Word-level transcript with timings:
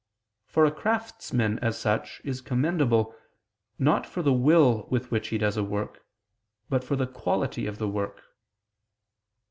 For 0.47 0.65
a 0.65 0.71
craftsman, 0.71 1.59
as 1.59 1.77
such, 1.77 2.21
is 2.23 2.41
commendable, 2.41 3.15
not 3.77 4.07
for 4.07 4.23
the 4.23 4.33
will 4.33 4.87
with 4.89 5.11
which 5.11 5.27
he 5.27 5.37
does 5.37 5.57
a 5.57 5.63
work, 5.63 6.03
but 6.69 6.83
for 6.83 6.95
the 6.95 7.05
quality 7.05 7.67
of 7.67 7.77
the 7.77 7.87
work. 7.87 8.23